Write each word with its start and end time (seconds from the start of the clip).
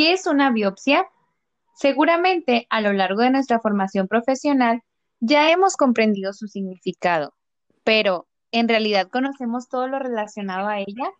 ¿Qué 0.00 0.14
es 0.14 0.26
una 0.26 0.50
biopsia? 0.50 1.06
Seguramente 1.74 2.66
a 2.70 2.80
lo 2.80 2.94
largo 2.94 3.20
de 3.20 3.28
nuestra 3.28 3.60
formación 3.60 4.08
profesional 4.08 4.80
ya 5.18 5.50
hemos 5.50 5.76
comprendido 5.76 6.32
su 6.32 6.48
significado, 6.48 7.34
pero 7.84 8.26
¿en 8.50 8.66
realidad 8.66 9.10
conocemos 9.10 9.68
todo 9.68 9.88
lo 9.88 9.98
relacionado 9.98 10.68
a 10.68 10.80
ella? 10.80 11.10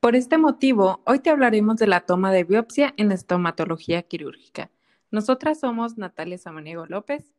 Por 0.00 0.16
este 0.16 0.36
motivo, 0.36 1.00
hoy 1.06 1.20
te 1.20 1.30
hablaremos 1.30 1.76
de 1.76 1.86
la 1.86 2.00
toma 2.00 2.30
de 2.30 2.44
biopsia 2.44 2.92
en 2.98 3.10
estomatología 3.10 4.02
quirúrgica. 4.02 4.70
Nosotras 5.10 5.58
somos 5.58 5.96
Natalia 5.96 6.36
Samaniego 6.36 6.84
López 6.84 7.32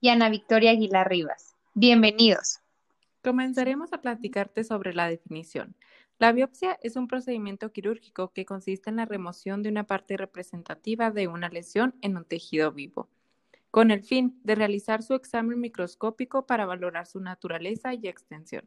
y 0.00 0.08
Ana 0.08 0.30
Victoria 0.30 0.72
Aguilar 0.72 1.08
Rivas. 1.08 1.54
Bienvenidos. 1.74 2.58
Comenzaremos 3.26 3.92
a 3.92 4.00
platicarte 4.00 4.62
sobre 4.62 4.94
la 4.94 5.08
definición. 5.08 5.74
La 6.20 6.30
biopsia 6.30 6.78
es 6.80 6.94
un 6.94 7.08
procedimiento 7.08 7.72
quirúrgico 7.72 8.32
que 8.32 8.44
consiste 8.44 8.88
en 8.88 8.94
la 8.94 9.04
remoción 9.04 9.64
de 9.64 9.68
una 9.68 9.84
parte 9.84 10.16
representativa 10.16 11.10
de 11.10 11.26
una 11.26 11.48
lesión 11.48 11.96
en 12.02 12.16
un 12.16 12.24
tejido 12.24 12.70
vivo, 12.70 13.08
con 13.72 13.90
el 13.90 14.04
fin 14.04 14.40
de 14.44 14.54
realizar 14.54 15.02
su 15.02 15.14
examen 15.14 15.58
microscópico 15.58 16.46
para 16.46 16.66
valorar 16.66 17.08
su 17.08 17.18
naturaleza 17.18 17.94
y 17.94 18.06
extensión. 18.06 18.62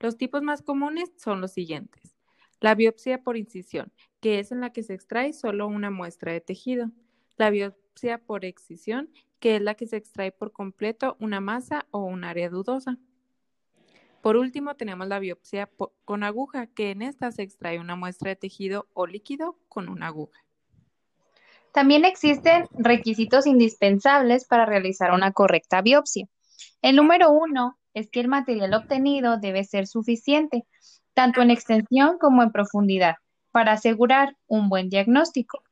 Los 0.00 0.18
tipos 0.18 0.42
más 0.42 0.60
comunes 0.60 1.10
son 1.16 1.40
los 1.40 1.52
siguientes. 1.52 2.14
La 2.60 2.74
biopsia 2.74 3.22
por 3.22 3.38
incisión, 3.38 3.90
que 4.20 4.38
es 4.38 4.52
en 4.52 4.60
la 4.60 4.70
que 4.70 4.82
se 4.82 4.92
extrae 4.92 5.32
solo 5.32 5.66
una 5.66 5.90
muestra 5.90 6.30
de 6.32 6.42
tejido. 6.42 6.90
La 7.38 7.48
biopsia 7.48 8.18
por 8.18 8.44
excisión, 8.44 9.10
que 9.40 9.56
es 9.56 9.62
la 9.62 9.76
que 9.76 9.86
se 9.86 9.96
extrae 9.96 10.30
por 10.30 10.52
completo 10.52 11.16
una 11.20 11.40
masa 11.40 11.86
o 11.90 12.04
un 12.04 12.24
área 12.24 12.50
dudosa. 12.50 12.98
Por 14.22 14.36
último, 14.36 14.74
tenemos 14.74 15.06
la 15.08 15.18
biopsia 15.18 15.70
con 16.04 16.24
aguja, 16.24 16.66
que 16.66 16.90
en 16.90 17.02
esta 17.02 17.30
se 17.30 17.42
extrae 17.42 17.78
una 17.78 17.96
muestra 17.96 18.30
de 18.30 18.36
tejido 18.36 18.88
o 18.94 19.06
líquido 19.06 19.58
con 19.68 19.88
una 19.88 20.08
aguja. 20.08 20.40
También 21.72 22.04
existen 22.04 22.66
requisitos 22.72 23.46
indispensables 23.46 24.46
para 24.46 24.66
realizar 24.66 25.12
una 25.12 25.32
correcta 25.32 25.80
biopsia. 25.82 26.26
El 26.82 26.96
número 26.96 27.30
uno 27.30 27.78
es 27.94 28.10
que 28.10 28.20
el 28.20 28.28
material 28.28 28.74
obtenido 28.74 29.38
debe 29.38 29.64
ser 29.64 29.86
suficiente, 29.86 30.64
tanto 31.14 31.42
en 31.42 31.50
extensión 31.50 32.18
como 32.18 32.42
en 32.42 32.52
profundidad, 32.52 33.16
para 33.50 33.72
asegurar 33.72 34.36
un 34.46 34.68
buen 34.68 34.88
diagnóstico. 34.88 35.62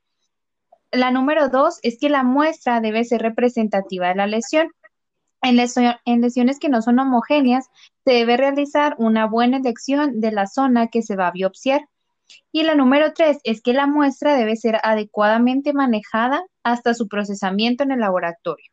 La 0.91 1.11
número 1.11 1.49
dos 1.49 1.79
es 1.83 1.97
que 1.99 2.09
la 2.09 2.23
muestra 2.23 2.79
debe 2.79 3.03
ser 3.03 3.21
representativa 3.21 4.07
de 4.07 4.15
la 4.15 4.27
lesión. 4.27 4.71
En, 5.41 5.55
lesiones 5.55 6.59
que 6.59 6.69
no 6.69 6.81
son 6.81 6.99
homogéneas, 6.99 7.69
se 8.03 8.11
debe 8.11 8.37
realizar 8.37 8.95
una 8.97 9.27
buena 9.27 9.57
elección 9.57 10.19
de 10.19 10.31
la 10.31 10.47
zona 10.47 10.87
que 10.87 11.01
se 11.01 11.15
va 11.15 11.27
a 11.27 11.31
biopsiar. 11.31 11.87
Y 12.51 12.63
la 12.63 12.75
número 12.75 13.13
tres 13.13 13.37
es 13.43 13.61
que 13.61 13.73
la 13.73 13.87
muestra 13.87 14.35
debe 14.35 14.55
ser 14.55 14.79
adecuadamente 14.83 15.73
manejada 15.73 16.43
hasta 16.63 16.93
su 16.93 17.07
procesamiento 17.07 17.83
en 17.83 17.91
el 17.91 17.99
laboratorio. 17.99 18.71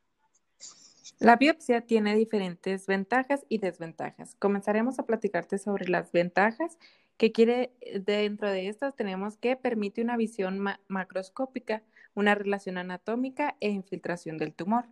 La 1.21 1.37
biopsia 1.37 1.83
tiene 1.83 2.17
diferentes 2.17 2.87
ventajas 2.87 3.45
y 3.49 3.59
desventajas. 3.59 4.35
Comenzaremos 4.39 4.99
a 4.99 5.07
platicarte 5.07 5.59
sobre 5.59 5.89
las 5.89 6.11
ventajas, 6.11 6.77
que 7.17 7.31
quiere 7.31 7.73
dentro 8.05 8.51
de 8.51 8.69
estas 8.69 8.97
tenemos 8.97 9.37
que 9.37 9.57
permite 9.57 10.03
una 10.03 10.17
visión 10.17 10.65
macroscópica, 10.89 11.83
una 12.15 12.35
relación 12.35 12.79
anatómica 12.79 13.57
e 13.61 13.71
infiltración 13.71 14.39
del 14.39 14.53
tumor. 14.53 14.87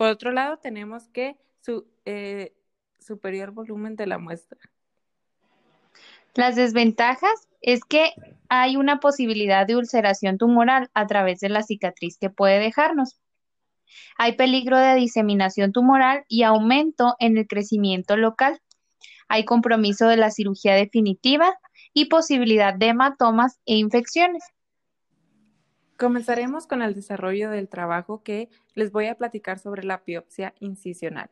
Por 0.00 0.08
otro 0.08 0.32
lado, 0.32 0.56
tenemos 0.56 1.08
que 1.08 1.36
su 1.60 1.86
eh, 2.06 2.54
superior 3.00 3.50
volumen 3.50 3.96
de 3.96 4.06
la 4.06 4.16
muestra. 4.16 4.58
Las 6.34 6.56
desventajas 6.56 7.48
es 7.60 7.84
que 7.84 8.14
hay 8.48 8.76
una 8.76 8.98
posibilidad 8.98 9.66
de 9.66 9.76
ulceración 9.76 10.38
tumoral 10.38 10.88
a 10.94 11.06
través 11.06 11.40
de 11.40 11.50
la 11.50 11.62
cicatriz 11.62 12.16
que 12.16 12.30
puede 12.30 12.60
dejarnos. 12.60 13.20
Hay 14.16 14.36
peligro 14.36 14.78
de 14.78 14.94
diseminación 14.94 15.70
tumoral 15.70 16.24
y 16.28 16.44
aumento 16.44 17.14
en 17.18 17.36
el 17.36 17.46
crecimiento 17.46 18.16
local. 18.16 18.58
Hay 19.28 19.44
compromiso 19.44 20.08
de 20.08 20.16
la 20.16 20.30
cirugía 20.30 20.76
definitiva 20.76 21.58
y 21.92 22.06
posibilidad 22.06 22.72
de 22.72 22.86
hematomas 22.86 23.60
e 23.66 23.76
infecciones. 23.76 24.44
Comenzaremos 26.00 26.66
con 26.66 26.80
el 26.80 26.94
desarrollo 26.94 27.50
del 27.50 27.68
trabajo 27.68 28.22
que 28.22 28.48
les 28.74 28.90
voy 28.90 29.08
a 29.08 29.18
platicar 29.18 29.58
sobre 29.58 29.84
la 29.84 30.02
biopsia 30.06 30.54
incisional. 30.58 31.28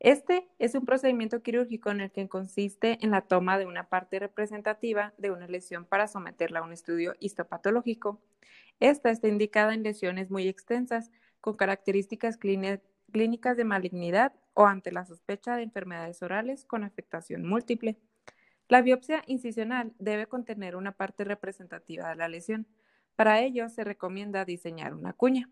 Este 0.00 0.46
es 0.58 0.74
un 0.74 0.84
procedimiento 0.84 1.42
quirúrgico 1.42 1.90
en 1.90 2.02
el 2.02 2.10
que 2.10 2.28
consiste 2.28 2.98
en 3.00 3.10
la 3.10 3.22
toma 3.22 3.56
de 3.56 3.64
una 3.64 3.88
parte 3.88 4.18
representativa 4.18 5.14
de 5.16 5.30
una 5.30 5.46
lesión 5.46 5.86
para 5.86 6.08
someterla 6.08 6.58
a 6.58 6.62
un 6.62 6.74
estudio 6.74 7.14
histopatológico. 7.20 8.20
Esta 8.80 9.08
está 9.08 9.28
indicada 9.28 9.72
en 9.72 9.82
lesiones 9.82 10.30
muy 10.30 10.46
extensas 10.46 11.10
con 11.40 11.56
características 11.56 12.36
clínicas 12.36 13.56
de 13.56 13.64
malignidad 13.64 14.34
o 14.52 14.66
ante 14.66 14.92
la 14.92 15.06
sospecha 15.06 15.56
de 15.56 15.62
enfermedades 15.62 16.22
orales 16.22 16.66
con 16.66 16.84
afectación 16.84 17.46
múltiple. 17.46 17.96
La 18.68 18.82
biopsia 18.82 19.22
incisional 19.26 19.94
debe 19.98 20.26
contener 20.26 20.76
una 20.76 20.92
parte 20.92 21.24
representativa 21.24 22.10
de 22.10 22.16
la 22.16 22.28
lesión. 22.28 22.66
Para 23.16 23.40
ello, 23.40 23.68
se 23.68 23.84
recomienda 23.84 24.44
diseñar 24.44 24.94
una 24.94 25.12
cuña. 25.12 25.48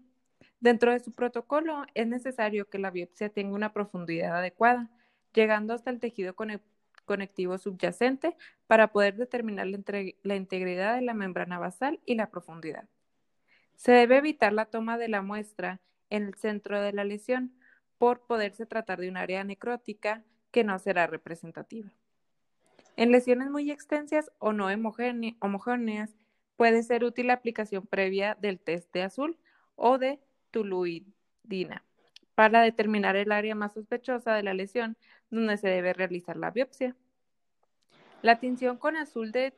Dentro 0.61 0.93
de 0.93 1.01
su 1.01 1.13
protocolo, 1.13 1.85
es 1.95 2.07
necesario 2.07 2.69
que 2.69 2.79
la 2.79 2.91
biopsia 2.91 3.31
tenga 3.31 3.55
una 3.55 3.73
profundidad 3.73 4.37
adecuada, 4.37 4.91
llegando 5.33 5.75
hasta 5.75 5.91
el 5.91 6.01
tejido 6.01 6.35
conectivo 7.05 7.59
subyacente 7.59 8.37
para 8.67 8.93
poder 8.93 9.17
determinar 9.17 9.67
la, 9.67 10.37
integridad 10.37 10.97
de 10.97 11.03
la 11.03 11.15
membrana 11.15 11.59
basal 11.59 12.01
y 12.05 12.15
la 12.15 12.31
profundidad. 12.31 12.89
Se 13.77 13.93
debe 13.93 14.19
evitar 14.19 14.53
la 14.53 14.67
toma 14.67 14.99
de 14.99 15.09
la 15.09 15.23
muestra 15.23 15.81
en 16.11 16.25
el 16.25 16.35
centro 16.35 16.81
de 16.81 16.93
la 16.93 17.05
lesión 17.05 17.55
por 17.97 18.27
poderse 18.27 18.67
tratar 18.67 19.01
de 19.01 19.09
un 19.09 19.17
área 19.17 19.45
necrótica 19.45 20.25
que 20.51 20.65
no 20.65 20.79
será 20.79 21.07
representativa. 21.07 21.91
En 22.97 23.13
lesiones 23.13 23.51
muy 23.51 23.71
extensas 23.71 24.31
o 24.39 24.53
no 24.53 24.67
homogéneas, 24.67 26.17
Puede 26.61 26.83
ser 26.83 27.05
útil 27.05 27.29
la 27.29 27.33
aplicación 27.33 27.87
previa 27.87 28.37
del 28.39 28.61
test 28.61 28.93
de 28.93 29.01
azul 29.01 29.39
o 29.77 29.97
de 29.97 30.21
tuluidina 30.51 31.87
para 32.35 32.61
determinar 32.61 33.17
el 33.17 33.33
área 33.33 33.55
más 33.55 33.73
sospechosa 33.73 34.35
de 34.35 34.43
la 34.43 34.53
lesión 34.53 34.99
donde 35.31 35.57
se 35.57 35.69
debe 35.69 35.95
realizar 35.95 36.37
la 36.37 36.51
biopsia. 36.51 36.95
La 38.21 38.41
tinción 38.41 38.77
con 38.77 38.97
azul 38.97 39.33
de 39.33 39.55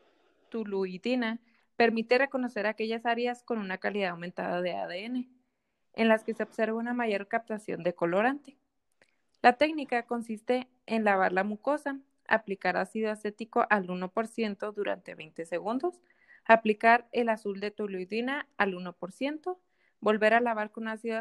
tuluidina 0.48 1.40
permite 1.74 2.18
reconocer 2.18 2.68
aquellas 2.68 3.04
áreas 3.04 3.42
con 3.42 3.58
una 3.58 3.78
calidad 3.78 4.10
aumentada 4.10 4.62
de 4.62 4.72
ADN, 4.72 5.28
en 5.94 6.06
las 6.06 6.22
que 6.22 6.34
se 6.34 6.44
observa 6.44 6.78
una 6.78 6.94
mayor 6.94 7.26
captación 7.26 7.82
de 7.82 7.96
colorante. 7.96 8.56
La 9.40 9.54
técnica 9.54 10.04
consiste 10.04 10.68
en 10.86 11.02
lavar 11.02 11.32
la 11.32 11.42
mucosa, 11.42 11.98
aplicar 12.28 12.76
ácido 12.76 13.10
acético 13.10 13.66
al 13.70 13.88
1% 13.88 14.72
durante 14.72 15.16
20 15.16 15.44
segundos, 15.46 16.00
aplicar 16.44 17.08
el 17.12 17.28
azul 17.28 17.60
de 17.60 17.70
toluidina 17.70 18.48
al 18.56 18.74
1%, 18.74 19.58
volver 20.00 20.34
a 20.34 20.40
lavar 20.40 20.70
con 20.70 20.88
ácido 20.88 21.20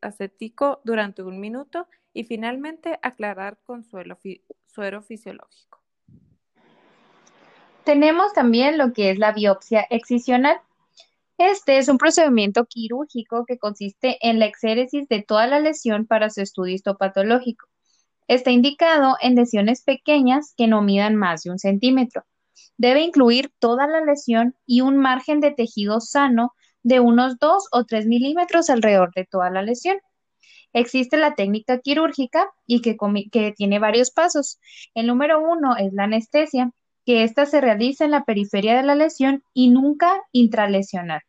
acético 0.00 0.80
durante 0.84 1.22
un 1.22 1.38
minuto 1.40 1.86
y 2.12 2.24
finalmente 2.24 2.98
aclarar 3.02 3.58
con 3.64 3.84
suero 3.84 5.02
fisiológico. 5.02 5.80
Tenemos 7.84 8.32
también 8.32 8.78
lo 8.78 8.94
que 8.94 9.10
es 9.10 9.18
la 9.18 9.32
biopsia 9.32 9.86
excisional. 9.90 10.56
Este 11.36 11.76
es 11.76 11.88
un 11.88 11.98
procedimiento 11.98 12.64
quirúrgico 12.64 13.44
que 13.44 13.58
consiste 13.58 14.16
en 14.26 14.38
la 14.38 14.46
exéresis 14.46 15.06
de 15.08 15.22
toda 15.22 15.46
la 15.46 15.60
lesión 15.60 16.06
para 16.06 16.30
su 16.30 16.40
estudio 16.40 16.74
histopatológico. 16.74 17.68
Está 18.26 18.50
indicado 18.50 19.16
en 19.20 19.34
lesiones 19.34 19.82
pequeñas 19.82 20.54
que 20.56 20.66
no 20.66 20.80
midan 20.80 21.16
más 21.16 21.42
de 21.42 21.50
un 21.50 21.58
centímetro. 21.58 22.24
Debe 22.76 23.02
incluir 23.02 23.52
toda 23.58 23.86
la 23.86 24.00
lesión 24.00 24.56
y 24.66 24.80
un 24.80 24.96
margen 24.98 25.40
de 25.40 25.50
tejido 25.50 26.00
sano 26.00 26.52
de 26.82 27.00
unos 27.00 27.38
2 27.38 27.68
o 27.72 27.84
3 27.84 28.06
milímetros 28.06 28.70
alrededor 28.70 29.12
de 29.14 29.24
toda 29.24 29.50
la 29.50 29.62
lesión. 29.62 29.96
Existe 30.74 31.16
la 31.16 31.36
técnica 31.36 31.78
quirúrgica 31.78 32.50
y 32.66 32.82
que, 32.82 33.54
tiene 33.56 33.78
varios 33.78 34.10
pasos. 34.10 34.58
El 34.94 35.06
número 35.06 35.40
uno 35.40 35.76
es 35.76 35.92
la 35.92 36.04
anestesia, 36.04 36.72
que 37.06 37.22
ésta 37.22 37.46
se 37.46 37.60
realiza 37.60 38.04
en 38.04 38.10
la 38.10 38.24
periferia 38.24 38.76
de 38.76 38.82
la 38.82 38.96
lesión 38.96 39.44
y 39.54 39.70
nunca 39.70 40.20
intralesional. 40.32 41.22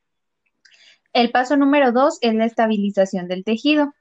El 1.13 1.31
paso 1.31 1.57
número 1.57 1.91
dos 1.91 2.17
es 2.21 2.33
la 2.33 2.45
estabilización 2.45 3.27
del 3.27 3.43
tejido. 3.43 3.93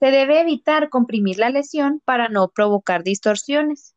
Se 0.00 0.10
debe 0.10 0.40
evitar 0.40 0.88
comprimir 0.88 1.38
la 1.38 1.50
lesión 1.50 2.02
para 2.04 2.28
no 2.28 2.48
provocar 2.48 3.04
distorsiones. 3.04 3.94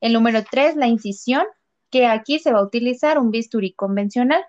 El 0.00 0.12
número 0.12 0.44
tres, 0.48 0.76
la 0.76 0.86
incisión, 0.86 1.46
que 1.90 2.06
aquí 2.06 2.38
se 2.38 2.52
va 2.52 2.60
a 2.60 2.64
utilizar 2.64 3.18
un 3.18 3.30
bisturí 3.30 3.72
convencional. 3.72 4.44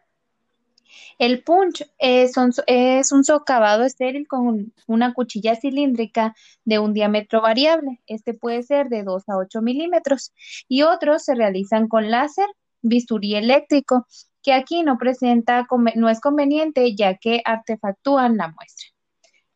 El 1.19 1.43
punch 1.43 1.83
es 1.97 2.37
un, 2.37 3.23
socavado 3.23 3.83
estéril 3.83 4.27
con 4.27 4.73
una 4.85 5.13
cuchilla 5.13 5.55
cilíndrica 5.55 6.35
de 6.63 6.79
un 6.79 6.93
diámetro 6.93 7.41
variable. 7.41 8.01
Este 8.05 8.33
puede 8.33 8.63
ser 8.63 8.89
de 8.89 9.03
2 9.03 9.27
a 9.29 9.37
8 9.37 9.61
milímetros. 9.61 10.33
Y 10.67 10.83
otros 10.83 11.23
se 11.23 11.35
realizan 11.35 11.87
con 11.87 12.11
láser, 12.11 12.47
bisturí 12.81 13.35
eléctrico, 13.35 14.05
que 14.43 14.53
aquí 14.53 14.83
no 14.83 14.97
presenta, 14.97 15.67
no 15.95 16.09
es 16.09 16.19
conveniente 16.19 16.95
ya 16.95 17.15
que 17.15 17.41
artefactúan 17.43 18.37
la 18.37 18.49
muestra. 18.49 18.87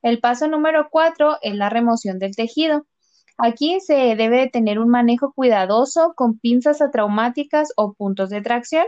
El 0.02 0.20
paso 0.20 0.48
número 0.48 0.88
cuatro 0.90 1.38
es 1.42 1.56
la 1.56 1.70
remoción 1.70 2.18
del 2.18 2.36
tejido. 2.36 2.88
Aquí 3.38 3.80
se 3.80 4.16
debe 4.16 4.50
tener 4.50 4.80
un 4.80 4.90
manejo 4.90 5.34
cuidadoso 5.34 6.14
con 6.16 6.38
pinzas 6.38 6.82
atraumáticas 6.82 7.74
o 7.76 7.94
puntos 7.94 8.30
de 8.30 8.42
tracción. 8.42 8.86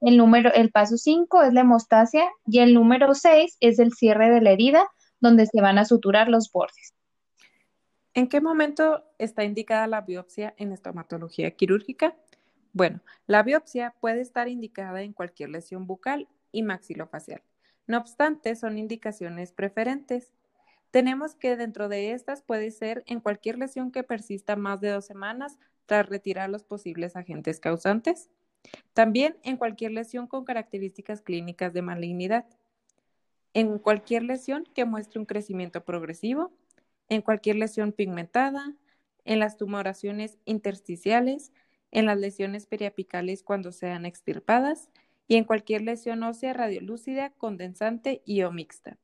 El, 0.00 0.16
número, 0.16 0.52
el 0.52 0.70
paso 0.70 0.96
5 0.96 1.42
es 1.42 1.52
la 1.52 1.60
hemostasia 1.62 2.28
y 2.46 2.60
el 2.60 2.74
número 2.74 3.14
6 3.14 3.56
es 3.60 3.78
el 3.78 3.92
cierre 3.92 4.30
de 4.30 4.40
la 4.40 4.50
herida 4.50 4.88
donde 5.20 5.46
se 5.46 5.60
van 5.60 5.78
a 5.78 5.84
suturar 5.84 6.28
los 6.28 6.50
bordes. 6.50 6.94
¿En 8.14 8.28
qué 8.28 8.40
momento 8.40 9.04
está 9.18 9.44
indicada 9.44 9.86
la 9.86 10.00
biopsia 10.00 10.54
en 10.56 10.72
estomatología 10.72 11.52
quirúrgica? 11.52 12.16
Bueno, 12.72 13.00
la 13.26 13.42
biopsia 13.42 13.94
puede 14.00 14.20
estar 14.20 14.48
indicada 14.48 15.02
en 15.02 15.12
cualquier 15.12 15.50
lesión 15.50 15.86
bucal 15.86 16.28
y 16.50 16.62
maxilofacial. 16.62 17.42
No 17.86 17.98
obstante, 17.98 18.54
son 18.56 18.78
indicaciones 18.78 19.52
preferentes. 19.52 20.32
Tenemos 20.90 21.36
que 21.36 21.56
dentro 21.56 21.88
de 21.88 22.12
estas 22.12 22.42
puede 22.42 22.70
ser 22.72 23.04
en 23.06 23.20
cualquier 23.20 23.58
lesión 23.58 23.92
que 23.92 24.02
persista 24.02 24.56
más 24.56 24.80
de 24.80 24.90
dos 24.90 25.06
semanas 25.06 25.58
tras 25.86 26.08
retirar 26.08 26.50
los 26.50 26.64
posibles 26.64 27.14
agentes 27.16 27.60
causantes. 27.60 28.28
También 28.92 29.36
en 29.42 29.56
cualquier 29.56 29.92
lesión 29.92 30.26
con 30.26 30.44
características 30.44 31.22
clínicas 31.22 31.72
de 31.72 31.82
malignidad. 31.82 32.44
En 33.54 33.78
cualquier 33.78 34.24
lesión 34.24 34.64
que 34.74 34.84
muestre 34.84 35.20
un 35.20 35.26
crecimiento 35.26 35.84
progresivo. 35.84 36.52
En 37.08 37.22
cualquier 37.22 37.56
lesión 37.56 37.92
pigmentada. 37.92 38.74
En 39.24 39.38
las 39.38 39.56
tumoraciones 39.56 40.38
intersticiales. 40.44 41.52
En 41.92 42.06
las 42.06 42.18
lesiones 42.18 42.66
periapicales 42.66 43.42
cuando 43.42 43.70
sean 43.70 44.06
extirpadas. 44.06 44.90
Y 45.28 45.36
en 45.36 45.44
cualquier 45.44 45.82
lesión 45.82 46.24
ósea 46.24 46.52
radiolúcida, 46.52 47.30
condensante 47.30 48.22
y 48.24 48.42
o 48.42 48.50
mixta. 48.50 48.98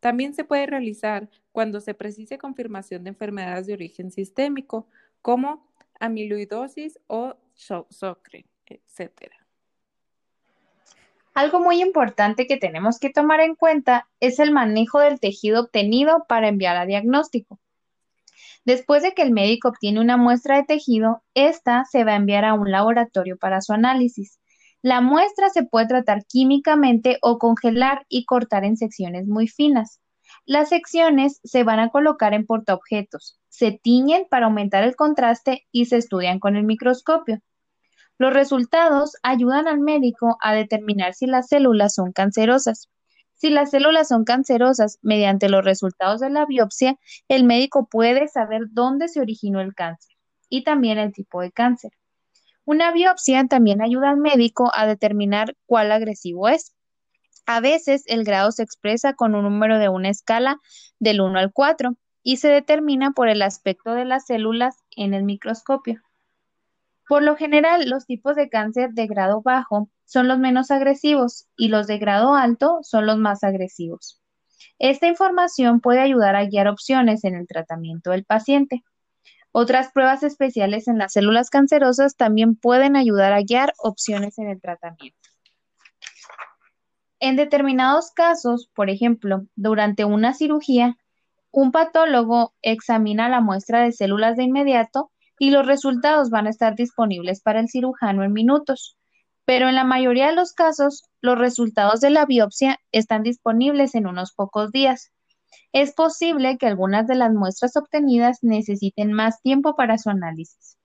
También 0.00 0.34
se 0.34 0.44
puede 0.44 0.66
realizar 0.66 1.28
cuando 1.52 1.80
se 1.80 1.94
precise 1.94 2.38
confirmación 2.38 3.04
de 3.04 3.10
enfermedades 3.10 3.66
de 3.66 3.74
origen 3.74 4.10
sistémico, 4.10 4.88
como 5.22 5.70
amiloidosis 6.00 6.98
o 7.06 7.36
socre, 7.54 8.46
etc. 8.66 9.30
Algo 11.34 11.60
muy 11.60 11.80
importante 11.80 12.46
que 12.46 12.56
tenemos 12.56 12.98
que 12.98 13.10
tomar 13.10 13.40
en 13.40 13.54
cuenta 13.54 14.08
es 14.18 14.38
el 14.38 14.50
manejo 14.50 14.98
del 14.98 15.20
tejido 15.20 15.62
obtenido 15.62 16.24
para 16.28 16.48
enviar 16.48 16.76
a 16.76 16.86
diagnóstico. 16.86 17.60
Después 18.64 19.02
de 19.02 19.12
que 19.14 19.22
el 19.22 19.30
médico 19.30 19.68
obtiene 19.68 20.00
una 20.00 20.16
muestra 20.16 20.56
de 20.56 20.64
tejido, 20.64 21.22
esta 21.34 21.84
se 21.84 22.04
va 22.04 22.12
a 22.12 22.16
enviar 22.16 22.44
a 22.44 22.54
un 22.54 22.70
laboratorio 22.70 23.38
para 23.38 23.60
su 23.60 23.72
análisis. 23.72 24.39
La 24.82 25.02
muestra 25.02 25.50
se 25.50 25.62
puede 25.62 25.88
tratar 25.88 26.24
químicamente 26.24 27.18
o 27.20 27.38
congelar 27.38 28.06
y 28.08 28.24
cortar 28.24 28.64
en 28.64 28.78
secciones 28.78 29.26
muy 29.26 29.46
finas. 29.46 30.00
Las 30.46 30.70
secciones 30.70 31.38
se 31.44 31.64
van 31.64 31.80
a 31.80 31.90
colocar 31.90 32.32
en 32.32 32.46
portaobjetos, 32.46 33.38
se 33.50 33.72
tiñen 33.72 34.26
para 34.30 34.46
aumentar 34.46 34.82
el 34.84 34.96
contraste 34.96 35.66
y 35.70 35.84
se 35.84 35.98
estudian 35.98 36.38
con 36.38 36.56
el 36.56 36.64
microscopio. 36.64 37.40
Los 38.16 38.32
resultados 38.32 39.16
ayudan 39.22 39.68
al 39.68 39.80
médico 39.80 40.38
a 40.40 40.54
determinar 40.54 41.12
si 41.12 41.26
las 41.26 41.48
células 41.48 41.94
son 41.94 42.12
cancerosas. 42.12 42.88
Si 43.34 43.50
las 43.50 43.70
células 43.70 44.08
son 44.08 44.24
cancerosas, 44.24 44.98
mediante 45.02 45.50
los 45.50 45.64
resultados 45.64 46.20
de 46.20 46.30
la 46.30 46.46
biopsia, 46.46 46.96
el 47.28 47.44
médico 47.44 47.86
puede 47.86 48.28
saber 48.28 48.62
dónde 48.70 49.08
se 49.08 49.20
originó 49.20 49.60
el 49.60 49.74
cáncer 49.74 50.14
y 50.48 50.64
también 50.64 50.98
el 50.98 51.12
tipo 51.12 51.42
de 51.42 51.52
cáncer. 51.52 51.92
Una 52.70 52.92
biopsia 52.92 53.48
también 53.48 53.82
ayuda 53.82 54.10
al 54.10 54.18
médico 54.18 54.70
a 54.72 54.86
determinar 54.86 55.56
cuál 55.66 55.90
agresivo 55.90 56.48
es. 56.48 56.72
A 57.44 57.58
veces 57.58 58.04
el 58.06 58.22
grado 58.22 58.52
se 58.52 58.62
expresa 58.62 59.14
con 59.14 59.34
un 59.34 59.42
número 59.42 59.80
de 59.80 59.88
una 59.88 60.08
escala 60.08 60.56
del 61.00 61.20
1 61.20 61.36
al 61.36 61.52
4 61.52 61.96
y 62.22 62.36
se 62.36 62.46
determina 62.46 63.10
por 63.10 63.28
el 63.28 63.42
aspecto 63.42 63.94
de 63.94 64.04
las 64.04 64.26
células 64.26 64.76
en 64.94 65.14
el 65.14 65.24
microscopio. 65.24 66.00
Por 67.08 67.24
lo 67.24 67.34
general, 67.34 67.90
los 67.90 68.06
tipos 68.06 68.36
de 68.36 68.48
cáncer 68.48 68.90
de 68.90 69.08
grado 69.08 69.42
bajo 69.42 69.90
son 70.04 70.28
los 70.28 70.38
menos 70.38 70.70
agresivos 70.70 71.48
y 71.56 71.70
los 71.70 71.88
de 71.88 71.98
grado 71.98 72.36
alto 72.36 72.78
son 72.82 73.04
los 73.04 73.18
más 73.18 73.42
agresivos. 73.42 74.22
Esta 74.78 75.08
información 75.08 75.80
puede 75.80 75.98
ayudar 75.98 76.36
a 76.36 76.44
guiar 76.44 76.68
opciones 76.68 77.24
en 77.24 77.34
el 77.34 77.48
tratamiento 77.48 78.12
del 78.12 78.24
paciente. 78.24 78.84
Otras 79.52 79.90
pruebas 79.92 80.22
especiales 80.22 80.86
en 80.86 80.98
las 80.98 81.12
células 81.12 81.50
cancerosas 81.50 82.16
también 82.16 82.54
pueden 82.54 82.94
ayudar 82.94 83.32
a 83.32 83.42
guiar 83.42 83.72
opciones 83.78 84.38
en 84.38 84.48
el 84.48 84.60
tratamiento. 84.60 85.18
En 87.18 87.36
determinados 87.36 88.12
casos, 88.12 88.70
por 88.74 88.90
ejemplo, 88.90 89.44
durante 89.56 90.04
una 90.04 90.34
cirugía, 90.34 90.96
un 91.50 91.72
patólogo 91.72 92.54
examina 92.62 93.28
la 93.28 93.40
muestra 93.40 93.82
de 93.82 93.92
células 93.92 94.36
de 94.36 94.44
inmediato 94.44 95.10
y 95.38 95.50
los 95.50 95.66
resultados 95.66 96.30
van 96.30 96.46
a 96.46 96.50
estar 96.50 96.76
disponibles 96.76 97.42
para 97.42 97.60
el 97.60 97.68
cirujano 97.68 98.22
en 98.22 98.32
minutos. 98.32 98.96
Pero 99.44 99.68
en 99.68 99.74
la 99.74 99.84
mayoría 99.84 100.28
de 100.28 100.34
los 100.34 100.52
casos, 100.52 101.02
los 101.20 101.36
resultados 101.36 102.00
de 102.00 102.10
la 102.10 102.24
biopsia 102.24 102.78
están 102.92 103.24
disponibles 103.24 103.94
en 103.96 104.06
unos 104.06 104.32
pocos 104.32 104.70
días, 104.70 105.10
es 105.72 105.92
posible 105.92 106.58
que 106.58 106.66
algunas 106.66 107.06
de 107.06 107.14
las 107.14 107.32
muestras 107.32 107.76
obtenidas 107.76 108.38
necesiten 108.42 109.12
más 109.12 109.40
tiempo 109.42 109.76
para 109.76 109.98
su 109.98 110.10
análisis. 110.10 110.76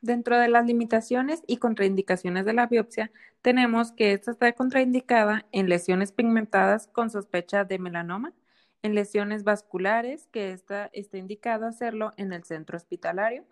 Dentro 0.00 0.38
de 0.38 0.48
las 0.48 0.66
limitaciones 0.66 1.42
y 1.46 1.56
contraindicaciones 1.56 2.44
de 2.44 2.52
la 2.52 2.66
biopsia, 2.66 3.10
tenemos 3.40 3.92
que 3.92 4.12
esta 4.12 4.32
está 4.32 4.52
contraindicada 4.52 5.46
en 5.50 5.68
lesiones 5.68 6.12
pigmentadas 6.12 6.88
con 6.88 7.10
sospecha 7.10 7.64
de 7.64 7.78
melanoma, 7.78 8.34
en 8.82 8.94
lesiones 8.94 9.44
vasculares, 9.44 10.26
que 10.26 10.52
esta 10.52 10.90
está 10.92 11.16
indicado 11.16 11.66
hacerlo 11.66 12.12
en 12.18 12.34
el 12.34 12.44
centro 12.44 12.76
hospitalario, 12.76 13.46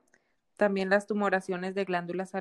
también 0.58 0.90
las 0.90 1.06
tumoraciones 1.06 1.74
de 1.74 1.84
glándulas 1.84 2.32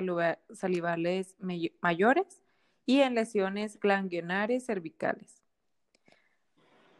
salivales 0.52 1.36
mayores 1.80 2.42
y 2.84 3.00
en 3.00 3.14
lesiones 3.14 3.80
ganglionares 3.80 4.66
cervicales. 4.66 5.41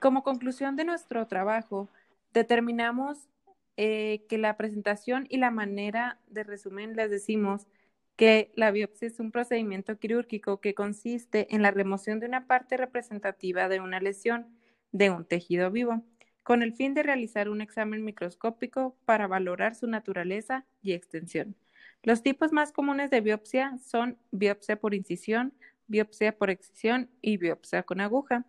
Como 0.03 0.25
conclusión 0.25 0.75
de 0.75 0.85
nuestro 0.85 1.29
trabajo, 1.29 1.89
determinamos 2.35 3.29
eh, 3.77 4.25
que 4.29 4.37
la 4.37 4.57
presentación 4.57 5.29
y 5.31 5.37
la 5.37 5.53
manera 5.53 6.19
de 6.27 6.43
resumen 6.43 6.97
les 6.97 7.09
decimos 7.09 7.69
que 8.17 8.51
la 8.57 8.73
biopsia 8.73 9.07
es 9.07 9.21
un 9.21 9.31
procedimiento 9.31 9.97
quirúrgico 10.01 10.61
que 10.61 10.75
consiste 10.75 11.55
en 11.55 11.63
la 11.63 11.71
remoción 11.71 12.19
de 12.19 12.27
una 12.27 12.49
parte 12.49 12.77
representativa 12.77 13.69
de 13.69 13.79
una 13.79 14.01
lesión 14.01 14.49
de 14.91 15.11
un 15.11 15.25
tejido 15.25 15.71
vivo, 15.71 16.03
con 16.43 16.65
el 16.65 16.73
fin 16.73 16.95
de 16.95 17.05
realizar 17.05 17.49
un 17.49 17.61
examen 17.61 18.05
microscópico 18.05 18.97
para 19.05 19.29
valorar 19.29 19.77
su 19.77 19.87
naturaleza 19.87 20.67
y 20.83 20.95
extensión. 20.95 21.55
Los 22.03 22.25
tipos 22.25 22.51
más 22.51 22.73
comunes 22.73 23.09
de 23.11 23.21
biopsia 23.21 23.79
son 23.79 24.19
biopsia 24.33 24.81
por 24.81 24.95
incisión, 24.95 25.55
biopsia 25.87 26.37
por 26.37 26.51
excisión 26.51 27.09
y 27.21 27.37
biopsia 27.37 27.85
con 27.85 28.01
aguja. 28.01 28.45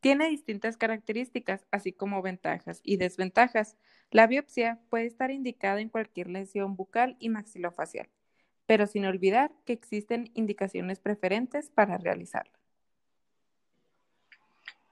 Tiene 0.00 0.28
distintas 0.28 0.78
características, 0.78 1.66
así 1.70 1.92
como 1.92 2.22
ventajas 2.22 2.80
y 2.82 2.96
desventajas. 2.96 3.76
La 4.10 4.26
biopsia 4.26 4.80
puede 4.88 5.06
estar 5.06 5.30
indicada 5.30 5.80
en 5.80 5.90
cualquier 5.90 6.28
lesión 6.28 6.74
bucal 6.74 7.16
y 7.20 7.28
maxilofacial, 7.28 8.08
pero 8.66 8.86
sin 8.86 9.04
olvidar 9.04 9.52
que 9.66 9.74
existen 9.74 10.30
indicaciones 10.34 11.00
preferentes 11.00 11.68
para 11.68 11.98
realizarla. 11.98 12.58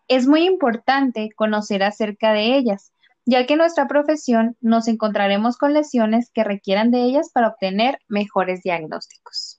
Es 0.08 0.26
muy 0.26 0.44
importante 0.44 1.30
conocer 1.34 1.82
acerca 1.82 2.32
de 2.32 2.56
ellas, 2.56 2.92
ya 3.24 3.46
que 3.46 3.54
en 3.54 3.58
nuestra 3.58 3.86
profesión 3.86 4.56
nos 4.60 4.88
encontraremos 4.88 5.58
con 5.58 5.74
lesiones 5.74 6.30
que 6.30 6.44
requieran 6.44 6.90
de 6.90 7.02
ellas 7.02 7.30
para 7.30 7.48
obtener 7.48 7.98
mejores 8.08 8.62
diagnósticos. 8.62 9.57